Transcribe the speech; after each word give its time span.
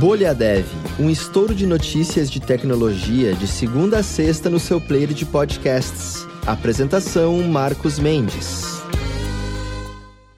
Bolha 0.00 0.34
Dev, 0.34 0.64
um 0.98 1.10
estouro 1.10 1.54
de 1.54 1.66
notícias 1.66 2.30
de 2.30 2.40
tecnologia 2.40 3.34
de 3.34 3.46
segunda 3.46 3.98
a 3.98 4.02
sexta 4.02 4.48
no 4.48 4.58
seu 4.58 4.80
player 4.80 5.12
de 5.12 5.26
podcasts. 5.26 6.26
Apresentação 6.46 7.42
Marcos 7.42 7.98
Mendes. 7.98 8.79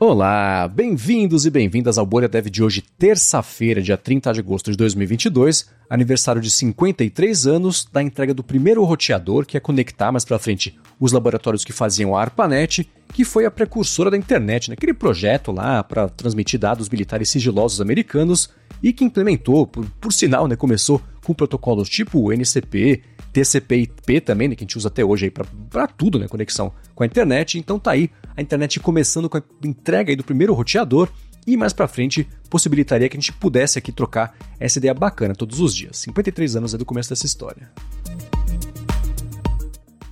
Olá, 0.05 0.67
bem-vindos 0.67 1.47
e 1.47 1.51
bem-vindas 1.51 1.97
ao 1.97 2.05
Bolha 2.05 2.29
Dev 2.29 2.49
de 2.49 2.61
hoje, 2.61 2.83
terça-feira, 2.99 3.81
dia 3.81 3.97
30 3.97 4.33
de 4.33 4.41
agosto 4.41 4.69
de 4.73 4.77
2022, 4.77 5.71
aniversário 5.89 6.43
de 6.43 6.51
53 6.51 7.47
anos 7.47 7.89
da 7.93 8.03
entrega 8.03 8.35
do 8.35 8.43
primeiro 8.43 8.83
roteador 8.83 9.47
que 9.47 9.57
ia 9.57 9.61
conectar 9.61 10.11
mais 10.11 10.25
pra 10.25 10.41
frente 10.41 10.77
os 10.99 11.13
laboratórios 11.13 11.65
que 11.65 11.73
faziam 11.73 12.17
a 12.17 12.21
ARPANET, 12.21 12.91
que 13.15 13.25
foi 13.25 13.47
a 13.47 13.51
precursora 13.51 14.11
da 14.11 14.17
internet, 14.17 14.71
naquele 14.71 14.93
projeto 14.93 15.53
lá 15.53 15.85
para 15.85 16.09
transmitir 16.09 16.59
dados 16.59 16.89
militares 16.89 17.29
sigilosos 17.29 17.81
americanos 17.81 18.51
e 18.83 18.93
que 18.93 19.05
implementou, 19.05 19.69
por, 19.69 19.89
por 20.01 20.13
sinal, 20.13 20.49
né, 20.49 20.57
começou 20.57 21.01
com 21.25 21.33
protocolos 21.35 21.89
tipo 21.89 22.33
NCP, 22.33 23.03
TCP/IP 23.33 24.21
também, 24.21 24.49
né, 24.49 24.55
que 24.55 24.63
a 24.63 24.67
gente 24.67 24.77
usa 24.77 24.89
até 24.89 25.05
hoje 25.05 25.27
aí 25.27 25.31
para 25.71 25.87
tudo, 25.87 26.19
né, 26.19 26.29
conexão 26.29 26.73
com 26.95 27.03
a 27.03 27.07
internet. 27.07 27.59
Então 27.59 27.79
tá 27.79 27.93
aí 27.93 28.11
a 28.37 28.43
internet 28.43 28.81
começando 28.81 29.29
com 29.29 29.39
a 29.39 29.43
entrega 29.65 30.11
aí 30.11 30.17
do 30.17 30.25
primeiro 30.25 30.53
roteador 30.55 31.09
e 31.47 31.57
mais 31.57 31.73
para 31.73 31.89
frente 31.89 32.29
possibilitaria 32.49 33.09
que 33.09 33.17
a 33.17 33.21
gente 33.21 33.33
pudesse 33.33 33.79
aqui 33.79 33.91
trocar 33.91 34.35
essa 34.61 34.79
ideia 34.79 34.95
bacana 34.95 35.35
todos 35.35 35.61
os 35.61 35.75
dias. 35.75 35.99
53 35.99 36.57
anos 36.57 36.75
é 36.75 36.79
do 36.79 36.85
começo 36.85 37.09
dessa 37.09 37.27
história. 37.27 37.71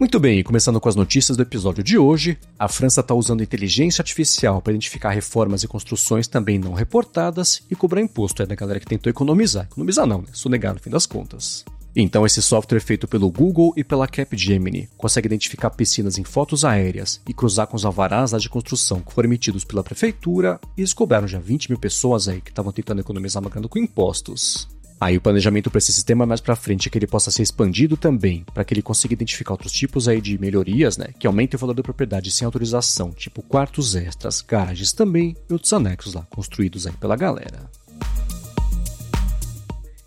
Muito 0.01 0.19
bem, 0.19 0.43
começando 0.43 0.81
com 0.81 0.89
as 0.89 0.97
notícias 0.97 1.37
do 1.37 1.43
episódio 1.43 1.85
de 1.85 1.99
hoje, 1.99 2.39
a 2.59 2.69
França 2.69 3.03
está 3.03 3.15
usando 3.15 3.43
inteligência 3.43 4.01
artificial 4.01 4.63
para 4.63 4.73
identificar 4.73 5.11
reformas 5.11 5.63
e 5.63 5.69
construções 5.69 6.27
também 6.27 6.59
não 6.59 6.73
reportadas 6.73 7.63
e 7.71 7.77
cobrar 7.77 8.01
imposto 8.01 8.43
é 8.43 8.47
da 8.47 8.55
galera 8.55 8.81
que 8.81 8.87
tentou 8.87 9.11
economizar. 9.11 9.67
Economizar 9.67 10.07
não, 10.07 10.23
né? 10.23 10.29
Sonegar 10.33 10.73
no 10.73 10.81
fim 10.81 10.89
das 10.89 11.05
contas. 11.05 11.67
Então, 11.95 12.25
esse 12.25 12.41
software 12.41 12.81
feito 12.81 13.07
pelo 13.07 13.31
Google 13.31 13.75
e 13.77 13.85
pela 13.85 14.09
Capgemini 14.09 14.89
consegue 14.97 15.27
identificar 15.27 15.69
piscinas 15.69 16.17
em 16.17 16.25
fotos 16.25 16.65
aéreas 16.65 17.21
e 17.29 17.35
cruzar 17.35 17.67
com 17.67 17.77
os 17.77 17.85
alvarás 17.85 18.31
de 18.31 18.49
construção 18.49 19.03
que 19.03 19.13
foram 19.13 19.29
emitidos 19.29 19.65
pela 19.65 19.85
prefeitura 19.85 20.59
e 20.79 20.81
eles 20.81 20.95
cobraram 20.95 21.29
já 21.29 21.39
20 21.39 21.69
mil 21.69 21.79
pessoas 21.79 22.27
aí 22.27 22.41
que 22.41 22.51
estavam 22.51 22.73
tentando 22.73 23.03
economizar 23.03 23.43
pagando 23.43 23.69
com 23.69 23.79
impostos. 23.79 24.67
Aí 25.01 25.17
o 25.17 25.21
planejamento 25.21 25.71
para 25.71 25.79
esse 25.79 25.95
sistema 25.95 26.27
mais 26.27 26.43
para 26.43 26.55
frente 26.55 26.87
é 26.87 26.91
que 26.91 26.99
ele 26.99 27.07
possa 27.07 27.31
ser 27.31 27.43
expandido 27.43 27.97
também, 27.97 28.45
para 28.53 28.63
que 28.63 28.75
ele 28.75 28.83
consiga 28.83 29.15
identificar 29.15 29.55
outros 29.55 29.73
tipos 29.73 30.07
aí 30.07 30.21
de 30.21 30.39
melhorias, 30.39 30.99
né, 30.99 31.07
que 31.19 31.27
aumentem 31.27 31.57
o 31.57 31.61
valor 31.61 31.73
da 31.73 31.83
propriedade 31.83 32.31
sem 32.31 32.45
autorização, 32.45 33.11
tipo 33.11 33.43
quartos 33.43 33.97
extras, 33.97 34.43
garagens 34.43 34.93
também 34.93 35.35
e 35.49 35.53
outros 35.55 35.73
anexos 35.73 36.13
lá 36.13 36.27
construídos 36.29 36.87
aí 36.87 36.93
pela 36.93 37.17
galera. 37.17 37.71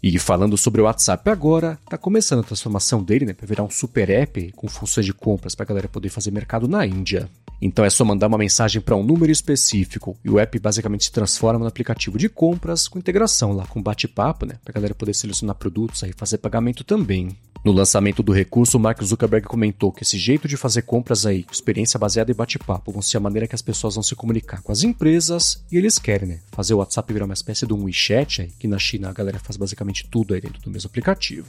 E 0.01 0.19
falando 0.19 0.57
sobre 0.57 0.81
o 0.81 0.83
WhatsApp 0.83 1.27
agora, 1.27 1.79
tá 1.89 1.97
começando 1.97 2.41
a 2.41 2.43
transformação 2.43 3.01
dele, 3.01 3.25
né, 3.25 3.33
para 3.33 3.47
virar 3.47 3.63
um 3.63 3.71
super 3.71 4.11
app 4.11 4.51
com 4.51 4.67
funções 4.67 5.07
de 5.07 5.13
compras 5.13 5.55
para 5.55 5.63
a 5.63 5.67
galera 5.67 5.87
poder 5.87 6.09
fazer 6.09 6.29
mercado 6.29 6.67
na 6.67 6.85
Índia. 6.85 7.27
Então 7.65 7.85
é 7.85 7.89
só 7.89 8.03
mandar 8.03 8.27
uma 8.27 8.37
mensagem 8.37 8.81
para 8.81 8.93
um 8.93 9.03
número 9.03 9.31
específico 9.31 10.17
e 10.21 10.29
o 10.29 10.37
app 10.37 10.59
basicamente 10.59 11.05
se 11.05 11.11
transforma 11.13 11.59
no 11.59 11.67
aplicativo 11.67 12.17
de 12.17 12.27
compras 12.27 12.89
com 12.89 12.99
integração 12.99 13.53
lá 13.53 13.65
com 13.65 13.81
bate-papo, 13.81 14.45
né, 14.45 14.55
para 14.61 14.71
a 14.71 14.75
galera 14.75 14.93
poder 14.93 15.13
selecionar 15.13 15.55
produtos 15.55 16.03
e 16.03 16.11
fazer 16.11 16.39
pagamento 16.39 16.83
também. 16.83 17.37
No 17.63 17.71
lançamento 17.71 18.21
do 18.21 18.33
recurso, 18.33 18.77
Mark 18.77 19.01
Zuckerberg 19.01 19.47
comentou 19.47 19.93
que 19.93 20.03
esse 20.03 20.17
jeito 20.17 20.45
de 20.45 20.57
fazer 20.57 20.81
compras 20.81 21.25
aí, 21.25 21.45
experiência 21.49 21.97
baseada 21.97 22.29
em 22.29 22.35
bate-papo, 22.35 22.91
vão 22.91 23.01
ser 23.01 23.15
a 23.15 23.21
maneira 23.21 23.47
que 23.47 23.55
as 23.55 23.61
pessoas 23.61 23.95
vão 23.95 24.03
se 24.03 24.13
comunicar 24.13 24.61
com 24.61 24.73
as 24.73 24.83
empresas 24.83 25.63
e 25.71 25.77
eles 25.77 25.97
querem, 25.97 26.27
né? 26.27 26.39
Fazer 26.51 26.73
o 26.73 26.79
WhatsApp 26.79 27.13
virar 27.13 27.23
uma 27.23 27.33
espécie 27.33 27.65
de 27.65 27.73
um 27.73 27.85
WeChat 27.85 28.41
aí, 28.41 28.51
que 28.59 28.67
na 28.67 28.77
China 28.77 29.09
a 29.09 29.13
galera 29.13 29.39
faz 29.39 29.55
basicamente 29.55 30.05
tudo 30.11 30.33
aí 30.33 30.41
dentro 30.41 30.61
do 30.61 30.69
mesmo 30.69 30.89
aplicativo. 30.89 31.47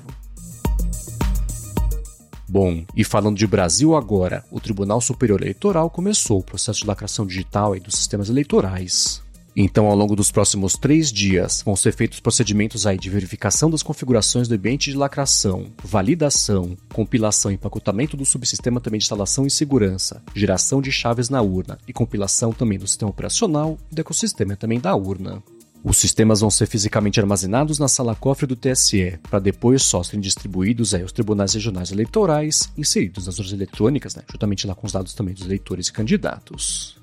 Bom, 2.54 2.84
e 2.94 3.03
falando 3.03 3.37
de 3.37 3.48
Brasil 3.48 3.97
agora, 3.97 4.44
o 4.48 4.60
Tribunal 4.60 5.00
Superior 5.00 5.42
Eleitoral 5.42 5.91
começou 5.91 6.38
o 6.38 6.42
processo 6.44 6.82
de 6.82 6.87
lacração 6.87 7.26
digital 7.26 7.72
aí 7.72 7.81
dos 7.81 7.97
sistemas 7.97 8.28
eleitorais. 8.28 9.20
Então, 9.56 9.87
ao 9.87 9.97
longo 9.97 10.15
dos 10.15 10.31
próximos 10.31 10.75
três 10.75 11.12
dias, 11.12 11.62
vão 11.64 11.75
ser 11.75 11.93
feitos 11.93 12.20
procedimentos 12.20 12.87
aí 12.87 12.97
de 12.97 13.10
verificação 13.10 13.69
das 13.69 13.82
configurações 13.82 14.47
do 14.47 14.54
ambiente 14.54 14.93
de 14.93 14.97
lacração, 14.97 15.66
validação, 15.82 16.76
compilação 16.93 17.50
e 17.50 17.54
empacotamento 17.54 18.16
do 18.16 18.25
subsistema 18.25 18.81
também 18.81 18.98
de 18.98 19.04
instalação 19.04 19.44
e 19.44 19.50
segurança, 19.50 20.22
geração 20.32 20.81
de 20.81 20.93
chaves 20.93 21.28
na 21.28 21.43
urna 21.43 21.76
e 21.88 21.93
compilação 21.93 22.53
também 22.53 22.78
do 22.78 22.87
sistema 22.87 23.10
operacional 23.10 23.76
e 23.91 23.97
do 23.97 24.00
ecossistema 24.00 24.54
também 24.54 24.78
da 24.78 24.94
urna. 24.94 25.43
Os 25.84 25.99
sistemas 25.99 26.41
vão 26.41 26.49
ser 26.49 26.67
fisicamente 26.67 27.21
armazenados 27.21 27.78
na 27.78 27.89
sala 27.89 28.15
cofre 28.15 28.47
do 28.47 28.56
TSE, 28.56 29.19
para 29.28 29.39
depois 29.39 29.83
só 29.83 30.03
serem 30.03 30.19
distribuídos 30.19 30.95
aí 30.95 31.03
aos 31.03 31.12
tribunais 31.12 31.53
regionais 31.53 31.93
eleitorais, 31.93 32.72
inseridos 32.75 33.27
nas 33.27 33.39
urnas 33.39 33.53
eletrônicas, 33.53 34.17
né, 34.17 34.23
juntamente 34.33 34.67
lá 34.67 34.75
com 34.75 34.87
os 34.87 34.93
dados 34.94 35.12
também 35.12 35.34
dos 35.34 35.44
eleitores 35.44 35.89
e 35.89 35.93
candidatos. 35.93 36.99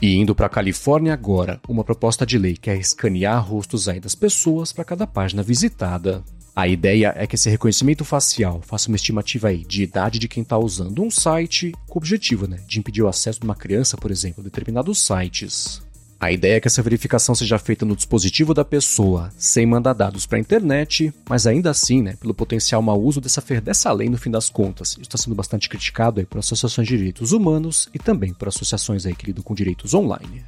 E 0.00 0.14
indo 0.14 0.36
para 0.36 0.46
a 0.46 0.50
Califórnia 0.50 1.12
agora, 1.12 1.60
uma 1.68 1.82
proposta 1.82 2.24
de 2.24 2.38
lei 2.38 2.56
quer 2.56 2.78
escanear 2.78 3.44
rostos 3.44 3.88
aí 3.88 3.98
das 3.98 4.14
pessoas 4.14 4.72
para 4.72 4.84
cada 4.84 5.04
página 5.04 5.42
visitada. 5.42 6.22
A 6.54 6.68
ideia 6.68 7.12
é 7.16 7.26
que 7.26 7.34
esse 7.34 7.50
reconhecimento 7.50 8.04
facial 8.04 8.62
faça 8.62 8.88
uma 8.88 8.96
estimativa 8.96 9.48
aí 9.48 9.64
de 9.64 9.82
idade 9.82 10.20
de 10.20 10.28
quem 10.28 10.44
está 10.44 10.56
usando 10.56 11.02
um 11.02 11.10
site, 11.10 11.74
com 11.88 11.98
o 11.98 12.00
objetivo 12.00 12.46
né, 12.46 12.60
de 12.68 12.78
impedir 12.78 13.02
o 13.02 13.08
acesso 13.08 13.40
de 13.40 13.44
uma 13.44 13.56
criança, 13.56 13.96
por 13.96 14.12
exemplo, 14.12 14.42
a 14.42 14.44
determinados 14.44 15.04
sites. 15.04 15.84
A 16.26 16.32
ideia 16.32 16.56
é 16.56 16.60
que 16.60 16.66
essa 16.66 16.82
verificação 16.82 17.36
seja 17.36 17.56
feita 17.56 17.86
no 17.86 17.94
dispositivo 17.94 18.52
da 18.52 18.64
pessoa, 18.64 19.30
sem 19.38 19.64
mandar 19.64 19.92
dados 19.92 20.26
para 20.26 20.36
a 20.36 20.40
internet, 20.40 21.14
mas 21.30 21.46
ainda 21.46 21.70
assim, 21.70 22.02
né, 22.02 22.16
pelo 22.16 22.34
potencial 22.34 22.82
mau 22.82 23.00
uso 23.00 23.20
dessa, 23.20 23.40
dessa 23.60 23.92
lei 23.92 24.08
no 24.08 24.18
fim 24.18 24.28
das 24.28 24.48
contas. 24.48 24.90
Isso 24.90 25.02
está 25.02 25.16
sendo 25.16 25.36
bastante 25.36 25.68
criticado 25.68 26.18
aí 26.18 26.26
por 26.26 26.38
associações 26.38 26.88
de 26.88 26.96
direitos 26.96 27.30
humanos 27.30 27.88
e 27.94 28.00
também 28.00 28.34
por 28.34 28.48
associações 28.48 29.06
aí 29.06 29.14
que 29.14 29.26
lidam 29.26 29.44
com 29.44 29.54
direitos 29.54 29.94
online. 29.94 30.44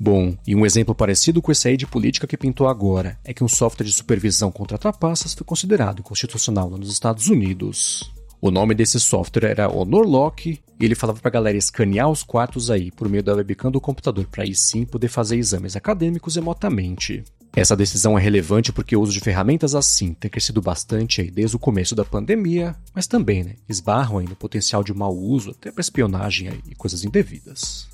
Bom, 0.00 0.36
e 0.44 0.56
um 0.56 0.66
exemplo 0.66 0.92
parecido 0.92 1.40
com 1.40 1.52
esse 1.52 1.68
aí 1.68 1.76
de 1.76 1.86
política 1.86 2.26
que 2.26 2.36
pintou 2.36 2.66
agora 2.66 3.20
é 3.22 3.32
que 3.32 3.44
um 3.44 3.48
software 3.48 3.86
de 3.86 3.92
supervisão 3.92 4.50
contra 4.50 4.76
trapaças 4.76 5.32
foi 5.32 5.44
considerado 5.44 6.00
inconstitucional 6.00 6.68
nos 6.70 6.90
Estados 6.90 7.28
Unidos. 7.28 8.17
O 8.40 8.52
nome 8.52 8.72
desse 8.74 9.00
software 9.00 9.50
era 9.50 9.68
HonorLock 9.68 10.60
e 10.78 10.84
ele 10.84 10.94
falava 10.94 11.20
pra 11.20 11.30
galera 11.30 11.58
escanear 11.58 12.08
os 12.08 12.22
quartos 12.22 12.70
aí 12.70 12.90
por 12.90 13.08
meio 13.08 13.22
da 13.22 13.34
webcam 13.34 13.70
do 13.70 13.80
computador 13.80 14.26
para 14.26 14.44
aí 14.44 14.54
sim 14.54 14.84
poder 14.84 15.08
fazer 15.08 15.36
exames 15.36 15.74
acadêmicos 15.74 16.36
remotamente. 16.36 17.24
Essa 17.56 17.74
decisão 17.74 18.16
é 18.16 18.22
relevante 18.22 18.72
porque 18.72 18.94
o 18.94 19.00
uso 19.00 19.12
de 19.12 19.18
ferramentas 19.18 19.74
assim 19.74 20.14
tem 20.14 20.30
crescido 20.30 20.62
bastante 20.62 21.20
aí 21.20 21.30
desde 21.30 21.56
o 21.56 21.58
começo 21.58 21.96
da 21.96 22.04
pandemia, 22.04 22.76
mas 22.94 23.08
também 23.08 23.42
né, 23.42 23.54
esbarram 23.68 24.18
aí 24.18 24.28
no 24.28 24.36
potencial 24.36 24.84
de 24.84 24.94
mau 24.94 25.16
uso 25.16 25.50
até 25.50 25.72
para 25.72 25.80
espionagem 25.80 26.48
aí 26.48 26.60
e 26.70 26.76
coisas 26.76 27.02
indevidas. 27.04 27.88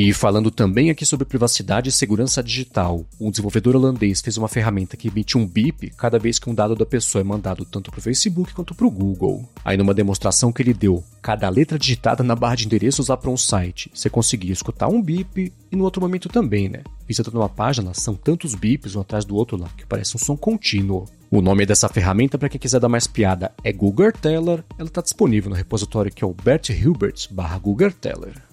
E 0.00 0.12
falando 0.12 0.48
também 0.48 0.90
aqui 0.90 1.04
sobre 1.04 1.26
privacidade 1.26 1.88
e 1.88 1.92
segurança 1.92 2.40
digital, 2.40 3.04
um 3.20 3.32
desenvolvedor 3.32 3.74
holandês 3.74 4.20
fez 4.20 4.36
uma 4.36 4.46
ferramenta 4.46 4.96
que 4.96 5.08
emite 5.08 5.36
um 5.36 5.44
bip 5.44 5.90
cada 5.96 6.20
vez 6.20 6.38
que 6.38 6.48
um 6.48 6.54
dado 6.54 6.76
da 6.76 6.86
pessoa 6.86 7.20
é 7.20 7.24
mandado 7.24 7.64
tanto 7.64 7.90
para 7.90 7.98
o 7.98 8.02
Facebook 8.02 8.54
quanto 8.54 8.76
para 8.76 8.86
o 8.86 8.90
Google. 8.92 9.44
Aí 9.64 9.76
numa 9.76 9.92
demonstração 9.92 10.52
que 10.52 10.62
ele 10.62 10.72
deu, 10.72 11.02
cada 11.20 11.48
letra 11.48 11.76
digitada 11.76 12.22
na 12.22 12.36
barra 12.36 12.54
de 12.54 12.66
endereços 12.66 13.08
lá 13.08 13.16
para 13.16 13.28
um 13.28 13.36
site, 13.36 13.90
você 13.92 14.08
conseguia 14.08 14.52
escutar 14.52 14.86
um 14.86 15.02
bip 15.02 15.52
e 15.72 15.74
no 15.74 15.82
outro 15.82 16.00
momento 16.00 16.28
também, 16.28 16.68
né? 16.68 16.84
Visitando 17.04 17.34
uma 17.34 17.48
página, 17.48 17.92
são 17.92 18.14
tantos 18.14 18.54
bips 18.54 18.94
um 18.94 19.00
atrás 19.00 19.24
do 19.24 19.34
outro 19.34 19.56
lá 19.56 19.68
que 19.76 19.84
parece 19.84 20.14
um 20.14 20.20
som 20.20 20.36
contínuo. 20.36 21.06
O 21.28 21.42
nome 21.42 21.66
dessa 21.66 21.88
ferramenta, 21.88 22.38
para 22.38 22.48
quem 22.48 22.60
quiser 22.60 22.78
dar 22.78 22.88
mais 22.88 23.08
piada, 23.08 23.50
é 23.64 23.72
Google 23.72 24.12
Teller. 24.12 24.62
Ela 24.78 24.88
está 24.88 25.02
disponível 25.02 25.50
no 25.50 25.56
repositório 25.56 26.12
que 26.12 26.22
é 26.22 26.26
o 26.26 26.32
Bert 26.32 26.68
Hilbert 26.68 27.26
barra 27.32 27.58
Google 27.58 27.90
Teller. 27.90 28.47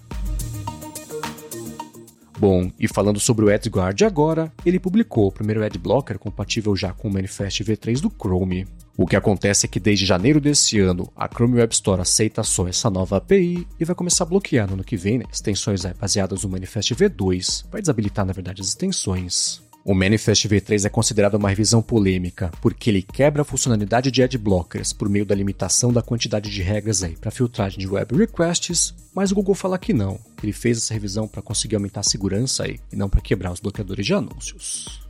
Bom, 2.38 2.70
e 2.78 2.86
falando 2.86 3.18
sobre 3.18 3.44
o 3.44 3.52
AdGuard 3.52 4.04
agora, 4.04 4.52
ele 4.64 4.78
publicou 4.78 5.28
o 5.28 5.32
primeiro 5.32 5.64
adblocker 5.64 6.18
compatível 6.18 6.76
já 6.76 6.92
com 6.92 7.08
o 7.08 7.12
Manifest 7.12 7.64
V3 7.64 8.00
do 8.00 8.10
Chrome. 8.10 8.66
O 8.96 9.06
que 9.06 9.16
acontece 9.16 9.66
é 9.66 9.68
que 9.68 9.80
desde 9.80 10.04
janeiro 10.06 10.40
desse 10.40 10.78
ano, 10.78 11.10
a 11.16 11.28
Chrome 11.28 11.56
Web 11.56 11.72
Store 11.72 12.00
aceita 12.00 12.42
só 12.42 12.68
essa 12.68 12.90
nova 12.90 13.16
API 13.16 13.66
e 13.80 13.84
vai 13.84 13.94
começar 13.94 14.24
a 14.24 14.26
bloquear 14.26 14.66
no 14.66 14.74
ano 14.74 14.84
que 14.84 14.96
vem 14.96 15.18
né, 15.18 15.24
extensões 15.32 15.82
baseadas 15.98 16.44
no 16.44 16.50
Manifest 16.50 16.94
V2, 16.94 17.64
vai 17.70 17.80
desabilitar 17.80 18.24
na 18.24 18.32
verdade 18.32 18.60
as 18.60 18.68
extensões. 18.68 19.65
O 19.88 19.94
Manifest 19.94 20.48
V3 20.48 20.84
é 20.84 20.88
considerado 20.88 21.36
uma 21.36 21.48
revisão 21.48 21.80
polêmica 21.80 22.50
porque 22.60 22.90
ele 22.90 23.02
quebra 23.02 23.42
a 23.42 23.44
funcionalidade 23.44 24.10
de 24.10 24.20
adblockers 24.20 24.92
por 24.92 25.08
meio 25.08 25.24
da 25.24 25.32
limitação 25.32 25.92
da 25.92 26.02
quantidade 26.02 26.50
de 26.50 26.60
regras 26.60 27.04
aí 27.04 27.14
para 27.14 27.30
filtragem 27.30 27.78
de 27.78 27.86
web 27.86 28.16
requests, 28.16 28.92
mas 29.14 29.30
o 29.30 29.36
Google 29.36 29.54
fala 29.54 29.78
que 29.78 29.92
não, 29.92 30.18
ele 30.42 30.52
fez 30.52 30.78
essa 30.78 30.92
revisão 30.92 31.28
para 31.28 31.40
conseguir 31.40 31.76
aumentar 31.76 32.00
a 32.00 32.02
segurança 32.02 32.64
aí 32.64 32.80
e 32.92 32.96
não 32.96 33.08
para 33.08 33.20
quebrar 33.20 33.52
os 33.52 33.60
bloqueadores 33.60 34.04
de 34.04 34.12
anúncios. 34.12 35.05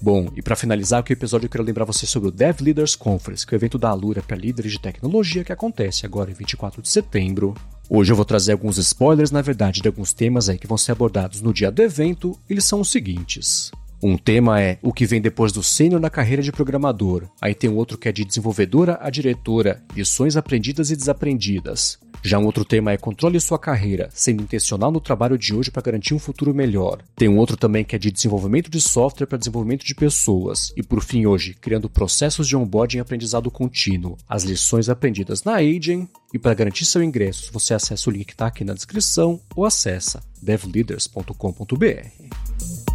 Bom, 0.00 0.28
e 0.36 0.42
para 0.42 0.54
finalizar 0.54 1.02
o 1.02 1.12
episódio, 1.12 1.46
eu 1.46 1.50
quero 1.50 1.64
lembrar 1.64 1.84
você 1.84 2.06
sobre 2.06 2.28
o 2.28 2.32
Dev 2.32 2.60
Leaders 2.60 2.94
Conference, 2.94 3.46
que 3.46 3.54
é 3.54 3.56
o 3.56 3.58
evento 3.58 3.78
da 3.78 3.88
Alura 3.88 4.22
para 4.22 4.36
líderes 4.36 4.72
de 4.72 4.78
tecnologia 4.78 5.42
que 5.42 5.52
acontece 5.52 6.04
agora 6.04 6.30
em 6.30 6.34
24 6.34 6.82
de 6.82 6.88
setembro. 6.88 7.54
Hoje 7.88 8.12
eu 8.12 8.16
vou 8.16 8.24
trazer 8.24 8.52
alguns 8.52 8.76
spoilers, 8.78 9.30
na 9.30 9.40
verdade, 9.40 9.80
de 9.80 9.88
alguns 9.88 10.12
temas 10.12 10.48
aí 10.48 10.58
que 10.58 10.66
vão 10.66 10.76
ser 10.76 10.92
abordados 10.92 11.40
no 11.40 11.52
dia 11.52 11.70
do 11.70 11.82
evento. 11.82 12.38
Eles 12.48 12.64
são 12.64 12.80
os 12.80 12.90
seguintes. 12.90 13.70
Um 14.06 14.16
tema 14.16 14.62
é 14.62 14.78
o 14.82 14.92
que 14.92 15.04
vem 15.04 15.20
depois 15.20 15.50
do 15.50 15.64
sênior 15.64 16.00
na 16.00 16.08
carreira 16.08 16.40
de 16.40 16.52
programador. 16.52 17.24
Aí 17.42 17.56
tem 17.56 17.68
um 17.68 17.74
outro 17.74 17.98
que 17.98 18.08
é 18.08 18.12
de 18.12 18.24
desenvolvedora 18.24 19.00
a 19.02 19.10
diretora, 19.10 19.82
lições 19.96 20.36
aprendidas 20.36 20.92
e 20.92 20.96
desaprendidas. 20.96 21.98
Já 22.22 22.38
um 22.38 22.44
outro 22.44 22.64
tema 22.64 22.92
é 22.92 22.96
controle 22.96 23.40
sua 23.40 23.58
carreira, 23.58 24.08
sendo 24.14 24.44
intencional 24.44 24.92
no 24.92 25.00
trabalho 25.00 25.36
de 25.36 25.52
hoje 25.52 25.72
para 25.72 25.82
garantir 25.82 26.14
um 26.14 26.20
futuro 26.20 26.54
melhor. 26.54 27.02
Tem 27.16 27.28
um 27.28 27.36
outro 27.36 27.56
também 27.56 27.82
que 27.82 27.96
é 27.96 27.98
de 27.98 28.12
desenvolvimento 28.12 28.70
de 28.70 28.80
software 28.80 29.26
para 29.26 29.38
desenvolvimento 29.38 29.84
de 29.84 29.92
pessoas. 29.92 30.72
E 30.76 30.84
por 30.84 31.02
fim, 31.02 31.26
hoje, 31.26 31.56
criando 31.60 31.90
processos 31.90 32.46
de 32.46 32.56
onboarding 32.56 32.98
e 32.98 33.00
aprendizado 33.00 33.50
contínuo. 33.50 34.16
As 34.28 34.44
lições 34.44 34.88
aprendidas 34.88 35.42
na 35.42 35.56
Agent. 35.56 36.08
E 36.32 36.38
para 36.38 36.54
garantir 36.54 36.84
seu 36.84 37.02
ingresso, 37.02 37.50
você 37.52 37.74
acessa 37.74 38.08
o 38.08 38.12
link 38.12 38.26
que 38.26 38.34
está 38.34 38.46
aqui 38.46 38.62
na 38.62 38.72
descrição 38.72 39.40
ou 39.56 39.64
acessa 39.64 40.22
devleaders.com.br. 40.40 42.85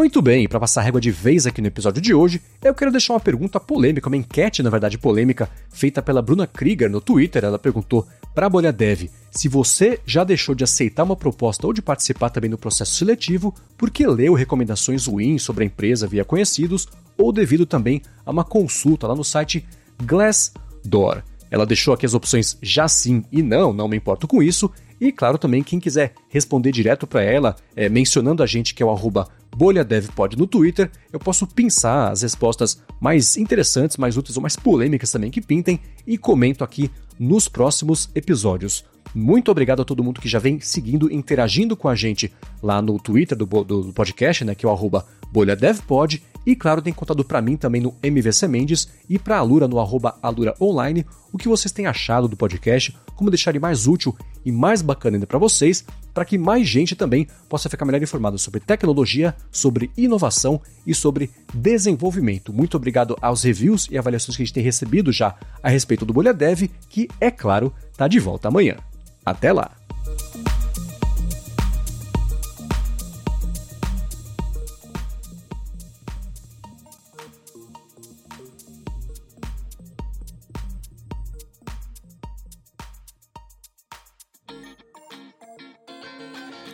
Muito 0.00 0.22
bem, 0.22 0.48
para 0.48 0.58
passar 0.58 0.80
régua 0.80 0.98
de 0.98 1.10
vez 1.10 1.46
aqui 1.46 1.60
no 1.60 1.66
episódio 1.66 2.00
de 2.00 2.14
hoje, 2.14 2.40
eu 2.64 2.72
quero 2.72 2.90
deixar 2.90 3.12
uma 3.12 3.20
pergunta 3.20 3.60
polêmica, 3.60 4.08
uma 4.08 4.16
enquete, 4.16 4.62
na 4.62 4.70
verdade, 4.70 4.96
polêmica, 4.96 5.46
feita 5.68 6.00
pela 6.00 6.22
Bruna 6.22 6.46
Krieger 6.46 6.88
no 6.88 7.02
Twitter. 7.02 7.44
Ela 7.44 7.58
perguntou 7.58 8.08
para 8.34 8.46
a 8.46 8.48
Bolha 8.48 8.72
Dev 8.72 9.10
se 9.30 9.46
você 9.46 10.00
já 10.06 10.24
deixou 10.24 10.54
de 10.54 10.64
aceitar 10.64 11.02
uma 11.02 11.14
proposta 11.14 11.66
ou 11.66 11.74
de 11.74 11.82
participar 11.82 12.30
também 12.30 12.48
no 12.48 12.56
processo 12.56 12.94
seletivo 12.94 13.54
porque 13.76 14.06
leu 14.06 14.32
recomendações 14.32 15.06
ruins 15.06 15.42
sobre 15.42 15.64
a 15.64 15.66
empresa 15.66 16.06
via 16.06 16.24
conhecidos 16.24 16.88
ou 17.18 17.30
devido 17.30 17.66
também 17.66 18.00
a 18.24 18.30
uma 18.30 18.42
consulta 18.42 19.06
lá 19.06 19.14
no 19.14 19.22
site 19.22 19.66
Glassdoor. 20.02 21.22
Ela 21.50 21.66
deixou 21.66 21.92
aqui 21.92 22.06
as 22.06 22.14
opções 22.14 22.56
já 22.62 22.88
sim 22.88 23.22
e 23.30 23.42
não, 23.42 23.70
não 23.70 23.86
me 23.86 23.98
importo 23.98 24.26
com 24.26 24.42
isso. 24.42 24.70
E 24.98 25.12
claro 25.12 25.36
também, 25.36 25.62
quem 25.62 25.80
quiser 25.80 26.14
responder 26.28 26.72
direto 26.72 27.06
para 27.06 27.22
ela, 27.22 27.56
é, 27.76 27.88
mencionando 27.88 28.42
a 28.42 28.46
gente 28.46 28.74
que 28.74 28.82
é 28.82 28.86
o 28.86 28.90
arroba 28.90 29.28
BolhaDevPod 29.56 30.36
no 30.36 30.46
Twitter, 30.46 30.90
eu 31.12 31.18
posso 31.18 31.46
pensar 31.46 32.10
as 32.10 32.22
respostas 32.22 32.82
mais 33.00 33.36
interessantes, 33.36 33.96
mais 33.96 34.16
úteis 34.16 34.36
ou 34.36 34.42
mais 34.42 34.56
polêmicas 34.56 35.10
também 35.10 35.30
que 35.30 35.40
pintem 35.40 35.80
e 36.06 36.16
comento 36.16 36.64
aqui 36.64 36.90
nos 37.18 37.48
próximos 37.48 38.08
episódios. 38.14 38.84
Muito 39.14 39.50
obrigado 39.50 39.82
a 39.82 39.84
todo 39.84 40.04
mundo 40.04 40.20
que 40.20 40.28
já 40.28 40.38
vem 40.38 40.60
seguindo, 40.60 41.12
interagindo 41.12 41.76
com 41.76 41.88
a 41.88 41.94
gente 41.94 42.32
lá 42.62 42.80
no 42.80 42.98
Twitter 42.98 43.36
do, 43.36 43.44
do 43.44 43.92
podcast, 43.92 44.44
né, 44.44 44.54
que 44.54 44.64
é 44.64 44.68
o 44.68 44.72
arroba 44.72 45.04
BolhaDevPod. 45.32 46.22
E 46.46 46.56
claro, 46.56 46.80
tem 46.80 46.92
contado 46.92 47.24
para 47.24 47.42
mim 47.42 47.56
também 47.56 47.82
no 47.82 47.94
MVC 48.02 48.48
Mendes 48.48 48.88
e 49.08 49.18
para 49.18 49.36
a 49.36 49.40
Alura 49.40 49.68
no 49.68 49.78
arroba 49.78 50.16
Alura 50.22 50.54
Online 50.60 51.04
o 51.32 51.38
que 51.38 51.48
vocês 51.48 51.70
têm 51.70 51.86
achado 51.86 52.28
do 52.28 52.36
podcast, 52.36 52.96
como 53.14 53.30
deixar 53.30 53.50
ele 53.50 53.58
mais 53.58 53.86
útil 53.86 54.16
e 54.44 54.50
mais 54.50 54.82
bacana 54.82 55.16
ainda 55.16 55.26
para 55.26 55.38
vocês, 55.38 55.84
para 56.12 56.24
que 56.24 56.38
mais 56.38 56.66
gente 56.66 56.96
também 56.96 57.28
possa 57.48 57.68
ficar 57.68 57.84
melhor 57.84 58.02
informada 58.02 58.36
sobre 58.38 58.60
tecnologia, 58.60 59.34
sobre 59.50 59.90
inovação 59.96 60.60
e 60.86 60.94
sobre 60.94 61.30
desenvolvimento. 61.52 62.52
Muito 62.52 62.76
obrigado 62.76 63.16
aos 63.20 63.42
reviews 63.42 63.88
e 63.90 63.98
avaliações 63.98 64.36
que 64.36 64.42
a 64.42 64.46
gente 64.46 64.54
tem 64.54 64.62
recebido 64.62 65.12
já 65.12 65.34
a 65.62 65.68
respeito 65.68 66.04
do 66.04 66.12
Bolha 66.12 66.34
Dev, 66.34 66.68
que, 66.88 67.08
é 67.20 67.30
claro, 67.30 67.72
está 67.90 68.06
de 68.08 68.18
volta 68.18 68.48
amanhã. 68.48 68.76
Até 69.24 69.52
lá! 69.52 69.79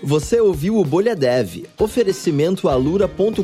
Você 0.03 0.41
ouviu 0.41 0.79
o 0.79 0.85
Bolha 0.85 1.17
Dev, 1.17 1.65
oferecimento 1.79 2.69
alura.com.br 2.69 3.41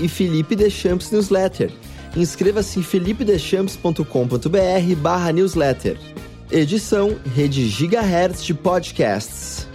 e 0.00 0.08
Felipe 0.08 0.56
Deschamps 0.56 1.10
Newsletter. 1.10 1.70
Inscreva-se 2.16 2.80
em 2.80 2.82
felipedechamps.com.br 2.82 4.94
barra 4.96 5.32
newsletter. 5.32 5.98
Edição 6.50 7.14
Rede 7.34 7.68
Gigahertz 7.68 8.42
de 8.42 8.54
Podcasts. 8.54 9.68